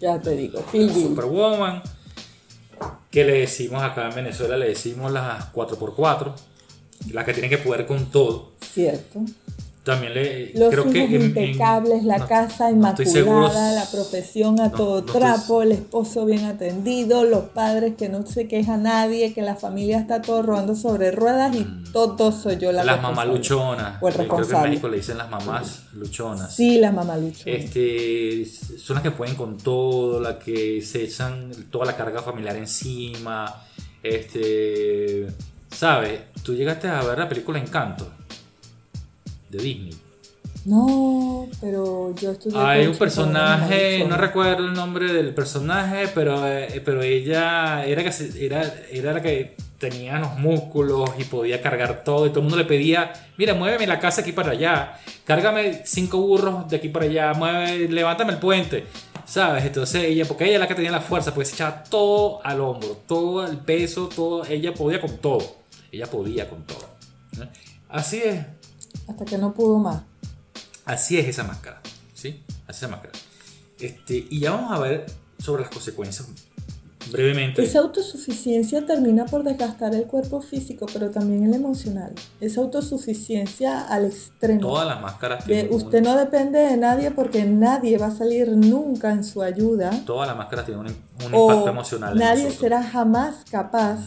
[0.00, 0.64] Ya te digo.
[0.72, 1.82] Superwoman,
[3.10, 6.32] que le decimos acá en Venezuela, le decimos las 4x4,
[7.12, 8.52] las que tienen que poder con todo.
[8.60, 9.20] Cierto.
[9.82, 13.84] También le Los creo hijos que en- en- impecables, la no- casa no inmaculada, la
[13.90, 18.46] profesión a no- todo estoy- trapo, el esposo bien atendido, los padres que no se
[18.46, 22.84] queja nadie, que la familia está todo rodando sobre ruedas y todo soy yo la
[22.84, 23.00] las responsable.
[23.00, 24.02] mamás luchonas.
[24.02, 24.68] O el Creo que en responsable.
[24.68, 26.54] México le dicen las mamás luchonas.
[26.54, 27.42] Sí, las mamaluchas.
[27.46, 28.44] Este,
[28.78, 33.62] son las que pueden con todo, las que se echan toda la carga familiar encima.
[34.02, 35.26] Este,
[35.70, 36.20] ¿sabes?
[36.42, 38.10] Tú llegaste a ver la película Encanto
[39.50, 39.94] de Disney.
[40.64, 46.82] No, pero yo estudié Hay un personaje, no recuerdo el nombre del personaje, pero, eh,
[46.84, 48.10] pero ella era, que
[48.44, 52.26] era, era la que tenía los músculos y podía cargar todo.
[52.26, 56.18] Y todo el mundo le pedía, mira, muéveme la casa aquí para allá, cárgame cinco
[56.18, 58.86] burros de aquí para allá, mueve, levántame el puente.
[59.24, 59.64] ¿Sabes?
[59.64, 62.60] Entonces ella, porque ella es la que tenía la fuerza, pues se echaba todo al
[62.60, 65.60] hombro, todo el peso, todo, ella podía con todo.
[65.92, 66.84] Ella podía con todo.
[67.88, 68.44] Así es,
[69.10, 70.02] Hasta que no pudo más.
[70.84, 71.80] Así es esa máscara,
[72.14, 72.42] ¿sí?
[72.66, 73.12] Así es esa máscara.
[73.78, 75.06] Este, y ya vamos a ver
[75.38, 76.28] sobre las consecuencias
[77.10, 77.62] brevemente.
[77.62, 82.12] Esa autosuficiencia termina por desgastar el cuerpo físico, pero también el emocional.
[82.40, 84.60] Esa autosuficiencia al extremo.
[84.60, 88.10] Todas las máscaras De tienen usted un- no depende de nadie porque nadie va a
[88.14, 89.90] salir nunca en su ayuda.
[90.04, 92.16] todas las máscaras tienen un, impacto emocional.
[92.18, 93.98] nadie será jamás capaz.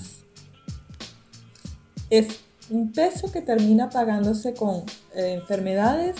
[2.09, 2.42] Es
[2.73, 4.83] un peso que termina pagándose con
[5.15, 6.15] eh, enfermedades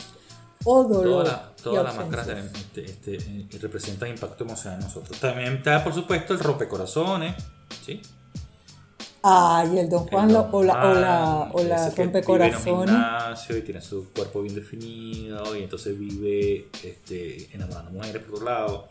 [0.66, 1.28] o dolor.
[1.62, 5.18] Todas las máscaras este, este, eh, representan impacto emocional en nosotros.
[5.20, 7.36] También está, por supuesto, el rompecorazones,
[7.86, 8.02] ¿sí?
[9.26, 12.90] Ay, el Don Juan El lo- o la, o la, o la rompecorazones.
[12.90, 18.46] Gimnasio y tiene su cuerpo bien definido y entonces vive este, enamorando mujeres por otro
[18.46, 18.88] lado.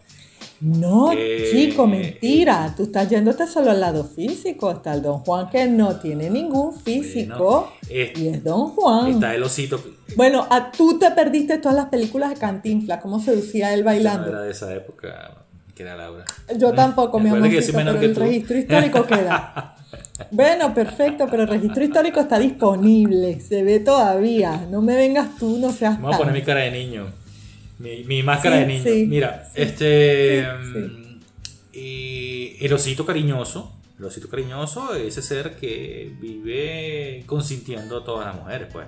[0.61, 2.73] No, Eh, chico, mentira.
[2.77, 4.71] Tú estás yéndote solo al lado físico.
[4.71, 7.73] Está el Don Juan que no tiene ningún físico.
[7.89, 9.09] eh, y es Don Juan.
[9.13, 9.81] Está el osito.
[10.17, 13.91] Bueno, a, tú te perdiste todas las películas de Cantinflas, cómo seducía él Yo no
[13.91, 14.29] bailando.
[14.29, 15.33] era de esa época,
[15.75, 16.25] que era Laura.
[16.59, 18.21] Yo tampoco, mi amor, pero que el tú.
[18.21, 19.77] registro histórico queda.
[20.31, 24.67] Bueno, perfecto, pero el registro histórico está disponible, se ve todavía.
[24.71, 27.07] No me vengas tú, no seas Vamos a poner mi cara de niño.
[27.83, 28.85] Mi, mi máscara Sí, de niño.
[28.85, 30.47] sí, Mira, sí, este.
[30.63, 31.21] mm,
[31.73, 33.73] y el osito cariñoso.
[33.99, 38.87] El osito cariñoso es ese ser que vive consintiendo a todas las mujeres, pues.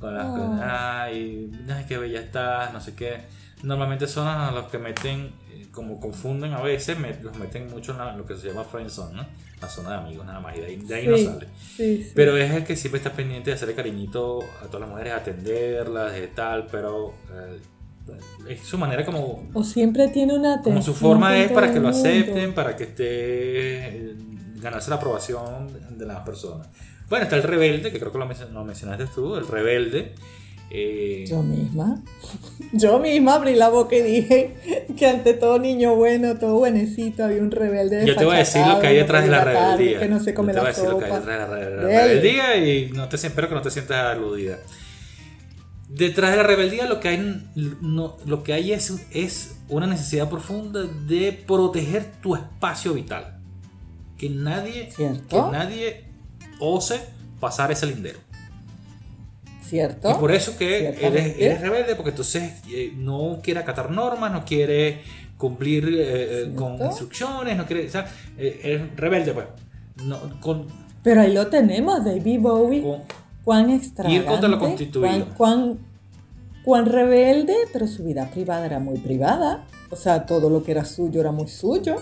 [0.00, 0.58] Con las Oh.
[0.62, 3.18] ay, ay, qué bella estás, no sé qué.
[3.64, 7.98] Normalmente son a los que meten, eh, como confunden a veces, los meten mucho en
[7.98, 9.26] la- lo que se llama friendzone, ¿no?
[9.60, 11.48] La zona de amigos nada más, y de ahí, de ahí no sale.
[12.14, 16.12] Pero es el que siempre está pendiente de hacerle cariñito a todas las mujeres, atenderlas,
[16.12, 17.58] de tal, pero eh,
[18.48, 21.88] es su manera como, O siempre tiene una como su forma es para que lo
[21.88, 24.14] acepten, para que esté eh,
[24.56, 25.68] ganarse la aprobación
[25.98, 26.68] de las personas.
[27.08, 30.12] Bueno, está el rebelde, que creo que lo, lo mencionaste tú, el rebelde.
[30.70, 32.02] eh, Yo misma.
[32.72, 34.54] Yo misma abrí la boca y dije
[34.96, 38.04] que ante todo niño bueno, todo buenecito, había un rebelde.
[38.04, 40.00] yo te voy a decir lo que hay detrás de la rebeldía.
[40.00, 41.20] Que no se come yo te voy a decir lo que hay sopa.
[41.20, 44.58] detrás de la, rebeldía y no te, espero que no te sientas aludida.
[45.88, 50.28] Detrás de la rebeldía lo que hay, no, lo que hay es, es una necesidad
[50.28, 53.38] profunda de proteger tu espacio vital.
[54.18, 55.28] Que nadie, ¿Cierto?
[55.28, 56.04] que nadie
[56.60, 57.00] ose
[57.40, 58.18] pasar ese lindero.
[59.62, 60.10] ¿Cierto?
[60.10, 65.00] Y por eso que eres, rebelde, porque entonces eh, no quiere acatar normas, no quiere
[65.36, 69.46] cumplir eh, eh, con instrucciones, no quiere, o sea, eh, eres rebelde, pues.
[70.04, 70.66] No, con,
[71.02, 72.82] Pero ahí lo tenemos, David Bowie.
[72.82, 73.02] con-
[73.48, 75.08] cuán extravagante, Ir contra lo constituido.
[75.08, 75.78] Cuán, cuán,
[76.62, 79.64] cuán rebelde, pero su vida privada era muy privada.
[79.88, 81.96] O sea, todo lo que era suyo era muy suyo.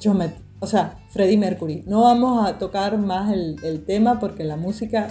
[0.00, 1.82] Yo me, o sea, Freddie Mercury.
[1.86, 5.08] No vamos a tocar más el, el tema porque la música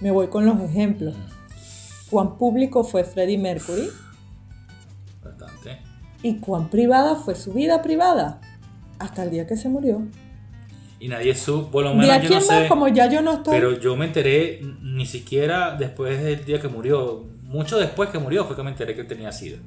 [0.00, 1.14] me voy con los ejemplos.
[2.10, 3.90] Cuán público fue Freddie Mercury
[5.22, 5.78] bastante.
[6.24, 8.40] y cuán privada fue su vida privada
[8.98, 10.02] hasta el día que se murió.
[11.00, 12.66] Y nadie supo, por lo menos yo no sé.
[12.68, 13.54] como ya yo no estoy.
[13.54, 17.24] Pero yo me enteré ni siquiera después del día que murió.
[17.42, 19.58] Mucho después que murió fue que me enteré que él tenía SIDA.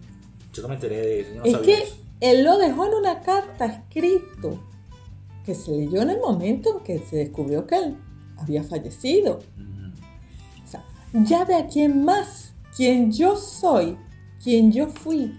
[0.54, 1.30] Yo no me enteré de eso.
[1.34, 1.96] yo no es sabía que eso.
[2.20, 4.62] él lo dejó en una carta escrito
[5.46, 7.98] que se leyó en el momento en que se descubrió que él
[8.38, 9.40] había fallecido.
[10.64, 13.98] O sea, ya de aquí en más, quien yo soy,
[14.44, 15.34] quien yo fui,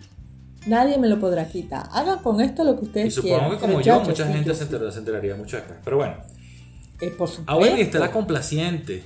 [0.66, 1.87] nadie me lo podrá quitar.
[1.92, 3.51] Hagan con esto lo que Y ustedes supongo quieran.
[3.53, 5.79] que como yo, mucha sí, gente yo se, se enteraría mucho después.
[5.85, 6.14] Pero bueno,
[7.01, 7.51] Eh, por supuesto.
[7.53, 9.03] ahora está la complaciente.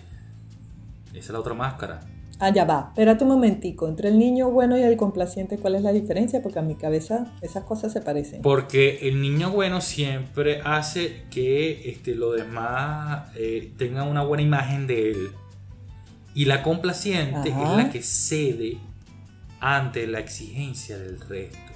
[1.11, 2.01] Esa es la otra máscara.
[2.39, 2.89] Ah, ya va.
[2.91, 3.89] Espérate un momentico.
[3.89, 6.43] Entre el niño bueno y el complaciente, ¿cuál es la diferencia?
[6.43, 8.43] Porque a mi cabeza esas cosas se parecen.
[8.43, 14.87] Porque el niño bueno siempre hace que este, los demás eh, tengan una buena imagen
[14.87, 15.29] de él.
[16.35, 18.77] Y la complaciente es la que cede
[19.67, 21.73] ante la exigencia del resto.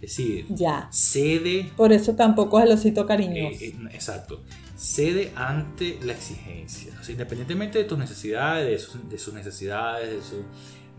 [0.00, 0.88] decir, ya.
[0.90, 1.70] cede.
[1.76, 3.62] Por eso tampoco es el osito cariñoso.
[3.62, 4.42] Eh, eh, exacto.
[4.76, 6.92] Cede ante la exigencia.
[7.00, 10.44] O sea, independientemente de tus necesidades, de sus, de sus, necesidades, de su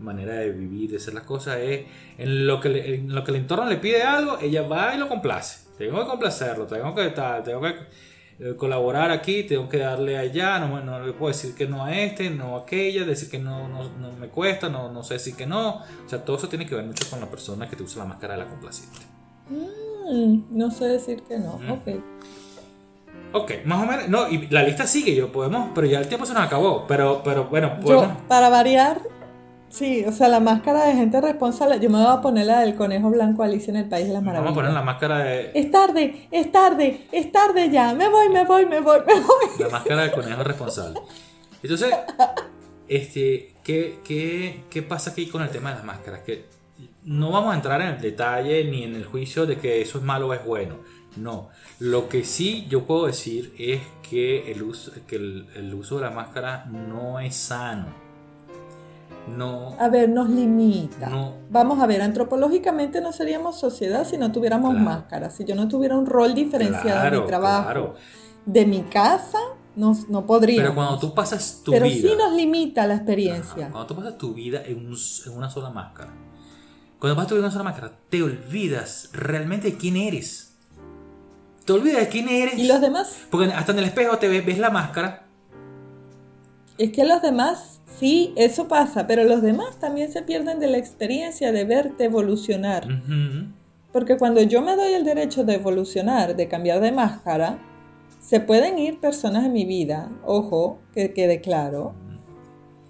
[0.00, 1.84] manera de vivir, de hacer las cosas, es
[2.16, 5.06] en lo, que en lo que el entorno le pide algo, ella va y lo
[5.06, 5.66] complace.
[5.76, 7.74] Tengo que complacerlo, tengo que estar, tengo que
[8.56, 12.30] colaborar aquí, tengo que darle allá, no, no, le puedo decir que no a este,
[12.30, 15.76] no a aquella, decir que no, no, me cuesta, no, no sé decir que no.
[15.76, 18.08] O sea, todo eso tiene que ver mucho con la persona que te usa la
[18.08, 18.98] máscara de la complaciente.
[19.48, 21.88] Mm, no sé decir que no, ok.
[23.32, 26.24] Ok, más o menos, no, y la lista sigue, yo podemos, pero ya el tiempo
[26.24, 28.06] se nos acabó, pero, pero bueno, podemos...
[28.06, 29.00] Yo, para variar,
[29.74, 31.80] Sí, o sea, la máscara de gente responsable.
[31.80, 34.22] Yo me voy a poner la del conejo blanco Alicia en el País de las
[34.22, 34.54] Maravillas.
[34.54, 35.50] Vamos a poner la máscara de.
[35.52, 37.92] Es tarde, es tarde, es tarde ya.
[37.92, 39.46] Me voy, me voy, me voy, me voy.
[39.58, 41.00] La máscara del conejo responsable.
[41.60, 41.92] Entonces,
[42.86, 46.20] este, ¿qué, qué, qué pasa aquí con el tema de las máscaras?
[46.20, 46.44] Que
[47.02, 50.04] no vamos a entrar en el detalle ni en el juicio de que eso es
[50.04, 50.76] malo o es bueno.
[51.16, 51.48] No.
[51.80, 56.10] Lo que sí yo puedo decir es que el uso, que el uso de la
[56.10, 58.03] máscara no es sano
[59.28, 59.74] no.
[59.78, 61.10] A ver, nos limita.
[61.50, 65.36] Vamos a ver, antropológicamente no seríamos sociedad si no tuviéramos máscaras.
[65.36, 67.94] Si yo no tuviera un rol diferenciado en mi trabajo,
[68.44, 69.38] de mi casa,
[69.76, 70.62] no, no podríamos.
[70.62, 71.82] Pero cuando tú pasas tu vida.
[71.82, 73.70] Pero sí nos limita la experiencia.
[73.70, 74.94] Cuando tú pasas tu vida en,
[75.32, 76.12] una sola máscara.
[76.98, 80.56] Cuando pasas tu vida en una sola máscara, te olvidas realmente de quién eres.
[81.64, 82.58] Te olvidas de quién eres.
[82.58, 83.16] ¿Y los demás?
[83.30, 85.24] Porque hasta en el espejo te ves, ves la máscara.
[86.76, 90.78] Es que los demás Sí, eso pasa, pero los demás también se pierden de la
[90.78, 92.86] experiencia de verte evolucionar.
[93.92, 97.58] Porque cuando yo me doy el derecho de evolucionar, de cambiar de máscara,
[98.20, 101.94] se pueden ir personas en mi vida, ojo, que quede claro,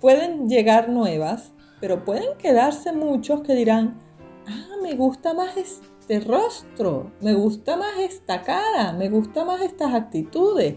[0.00, 3.98] pueden llegar nuevas, pero pueden quedarse muchos que dirán,
[4.46, 9.92] ah, me gusta más este rostro, me gusta más esta cara, me gusta más estas
[9.92, 10.76] actitudes.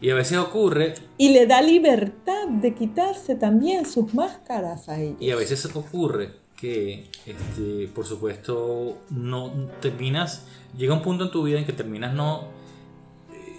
[0.00, 0.94] Y a veces ocurre...
[1.18, 5.20] Y le da libertad de quitarse también sus máscaras a ellos.
[5.20, 10.46] Y a veces ocurre que, este, por supuesto, no terminas,
[10.76, 12.48] llega un punto en tu vida en que terminas no,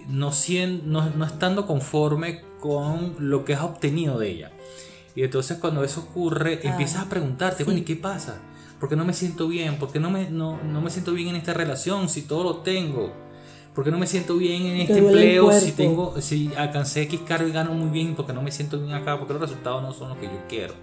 [0.07, 4.51] no, siendo, no, estando conforme con lo que has obtenido de ella.
[5.15, 8.39] Y entonces cuando eso ocurre, ah, empiezas a preguntarte, bueno, ¿y qué pasa?
[8.79, 9.77] ¿Por qué no me siento bien?
[9.77, 12.57] ¿Por qué no me, no, no me siento bien en esta relación si todo lo
[12.57, 13.11] tengo?
[13.73, 17.47] ¿Por qué no me siento bien en este empleo si tengo si alcancé X cargo
[17.47, 18.15] y gano muy bien?
[18.15, 19.17] porque no me siento bien acá?
[19.17, 20.73] Porque los resultados no son los que yo quiero.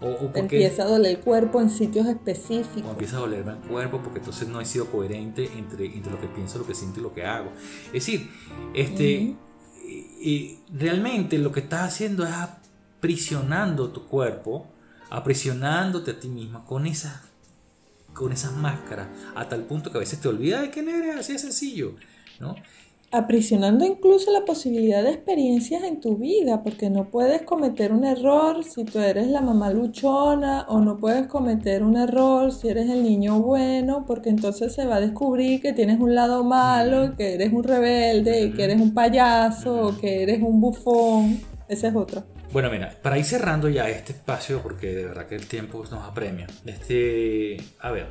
[0.00, 2.84] O, porque, empieza a doler el cuerpo en sitios específicos.
[2.84, 6.20] O empieza a dolerme el cuerpo porque entonces no he sido coherente entre, entre lo
[6.20, 7.50] que pienso, lo que siento y lo que hago.
[7.86, 8.30] Es decir,
[8.74, 9.34] este,
[10.20, 14.66] y, realmente lo que estás haciendo es aprisionando tu cuerpo,
[15.10, 17.22] aprisionándote a ti misma con esas,
[18.12, 21.32] con esas máscaras, a tal punto que a veces te olvidas de quién eres, así
[21.32, 21.94] de sencillo.
[23.12, 28.64] Aprisionando incluso la posibilidad de experiencias en tu vida, porque no puedes cometer un error
[28.64, 33.04] si tú eres la mamá luchona o no puedes cometer un error si eres el
[33.04, 37.52] niño bueno, porque entonces se va a descubrir que tienes un lado malo, que eres
[37.52, 41.40] un rebelde, que eres un payaso, que eres un bufón.
[41.68, 42.24] Ese es otro.
[42.52, 46.04] Bueno, mira, para ir cerrando ya este espacio, porque de verdad que el tiempo nos
[46.04, 46.46] apremia.
[46.64, 48.08] Este, a ver,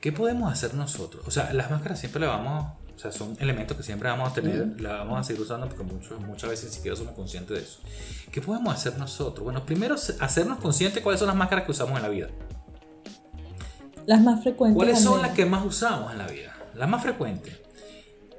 [0.00, 1.26] ¿qué podemos hacer nosotros?
[1.26, 4.80] O sea, las máscaras siempre le vamos sea, son elementos que siempre vamos a tener,
[4.80, 7.80] la vamos a seguir usando porque muchas veces ni siquiera somos conscientes de eso.
[8.30, 9.44] ¿Qué podemos hacer nosotros?
[9.44, 12.28] Bueno, primero hacernos conscientes cuáles son las máscaras que usamos en la vida.
[14.06, 14.76] Las más frecuentes.
[14.76, 16.56] ¿Cuáles son las que más usamos en la vida?
[16.74, 17.60] Las más frecuentes.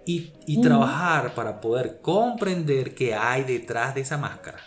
[0.06, 4.60] Y, y trabajar para poder comprender qué hay detrás de esa máscara.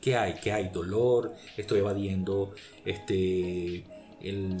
[0.00, 0.34] ¿Qué hay?
[0.34, 0.68] ¿Qué hay?
[0.68, 2.52] Dolor, estoy evadiendo,
[2.84, 3.84] este...
[4.20, 4.56] El...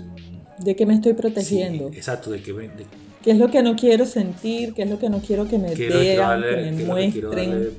[0.58, 1.88] ¿De qué me estoy protegiendo?
[1.88, 2.52] exacto, de que,
[3.22, 4.74] ¿Qué es lo que no quiero sentir?
[4.74, 7.70] ¿Qué es lo que no quiero que me vean, que me muestren?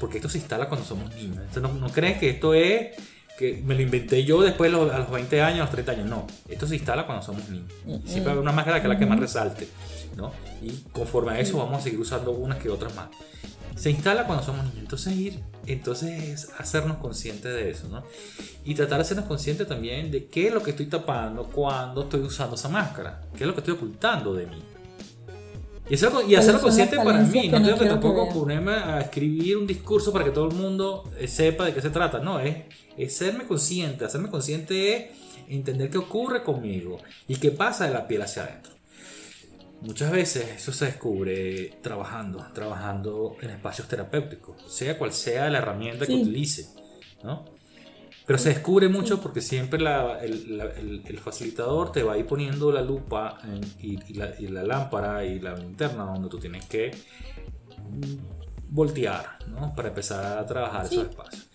[0.00, 1.38] porque esto se instala cuando somos niños.
[1.38, 2.96] Entonces, no, no creen que esto es
[3.38, 6.06] que me lo inventé yo después a los 20 años, a los 30 años.
[6.06, 7.70] No, esto se instala cuando somos niños.
[8.04, 9.68] Siempre va a haber una máscara que es la que más resalte.
[10.16, 10.32] ¿no?
[10.60, 13.08] Y conforme a eso vamos a seguir usando unas que otras más.
[13.76, 14.80] Se instala cuando somos niños.
[14.80, 18.04] Entonces ir, entonces es hacernos conscientes de eso, ¿no?
[18.64, 22.20] Y tratar de hacernos conscientes también de qué es lo que estoy tapando cuando estoy
[22.20, 23.22] usando esa máscara.
[23.34, 24.62] ¿Qué es lo que estoy ocultando de mí?
[25.90, 29.66] Y hacerlo, y hacerlo consciente para mí, no tengo que tampoco ponerme a escribir un
[29.66, 32.56] discurso para que todo el mundo eh, sepa de qué se trata, no, es,
[32.96, 35.04] es serme consciente, hacerme consciente es
[35.48, 38.72] entender qué ocurre conmigo y qué pasa de la piel hacia adentro.
[39.80, 46.06] Muchas veces eso se descubre trabajando, trabajando en espacios terapéuticos, sea cual sea la herramienta
[46.06, 46.68] que utilice,
[47.24, 47.44] ¿no?
[48.26, 52.18] Pero se descubre mucho porque siempre la- el, la- el- el facilitador te va a
[52.18, 56.28] ir poniendo la lupa en- y, y la, y la lámpara y la linterna donde
[56.28, 56.92] tú tienes que
[57.90, 58.16] mm,
[58.70, 59.74] voltear ¿no?
[59.74, 60.94] para empezar a trabajar Sí.
[60.94, 61.48] esos espacios.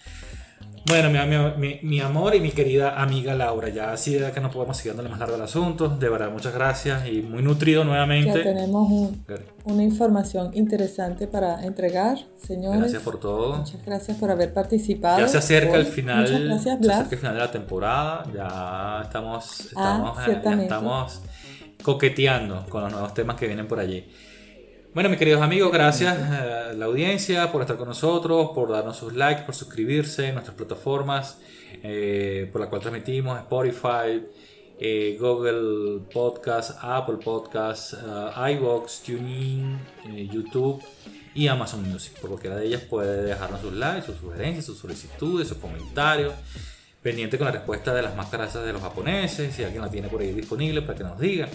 [0.88, 4.50] Bueno, mi, mi- mi- amor y mi querida amiga Laura, ya así de que no
[4.50, 5.90] podemos seguir dándole más largo al asunto.
[5.90, 8.40] De verdad, muchas gracias y muy nutrido Ya nuevamente.
[8.42, 9.26] tenemos un-
[9.66, 12.80] una información interesante para entregar, señores.
[12.80, 13.58] Gracias por todo.
[13.58, 15.20] Muchas gracias por haber participado.
[15.20, 15.80] Ya se acerca hoy.
[15.80, 16.96] el final, Muchas gracias, se Blas.
[16.98, 18.24] acerca el final de la temporada.
[18.34, 21.22] Ya estamos, estamos, ya Ah, estamos
[21.84, 24.06] coqueteando con los nuevos temas que vienen por allí.
[24.98, 29.14] Bueno, mis queridos amigos, gracias a la audiencia por estar con nosotros, por darnos sus
[29.14, 31.38] likes, por suscribirse en nuestras plataformas
[31.84, 34.26] eh, por la cual transmitimos, Spotify,
[34.80, 39.78] eh, Google Podcast, Apple Podcast, eh, iVoox, TuneIn,
[40.10, 40.84] eh, YouTube
[41.36, 42.20] y Amazon Music.
[42.20, 46.34] Por cualquiera de ellas puede dejarnos sus likes, sus sugerencias, sus solicitudes, sus comentarios.
[47.04, 50.22] Pendiente con la respuesta de las máscaras de los japoneses, si alguien la tiene por
[50.22, 51.48] ahí disponible para que nos diga.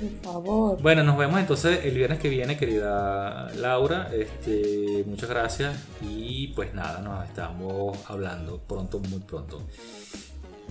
[0.00, 0.82] Por favor.
[0.82, 4.10] Bueno, nos vemos entonces el viernes que viene, querida Laura.
[4.12, 9.60] Este, muchas gracias y pues nada, nos estamos hablando pronto, muy pronto.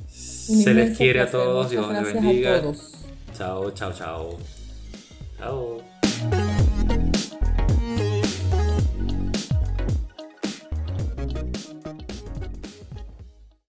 [0.07, 2.61] Se les quiere a todos, Dios les bendiga.
[3.37, 4.37] Chao, chao, chao.
[5.37, 6.56] Chao.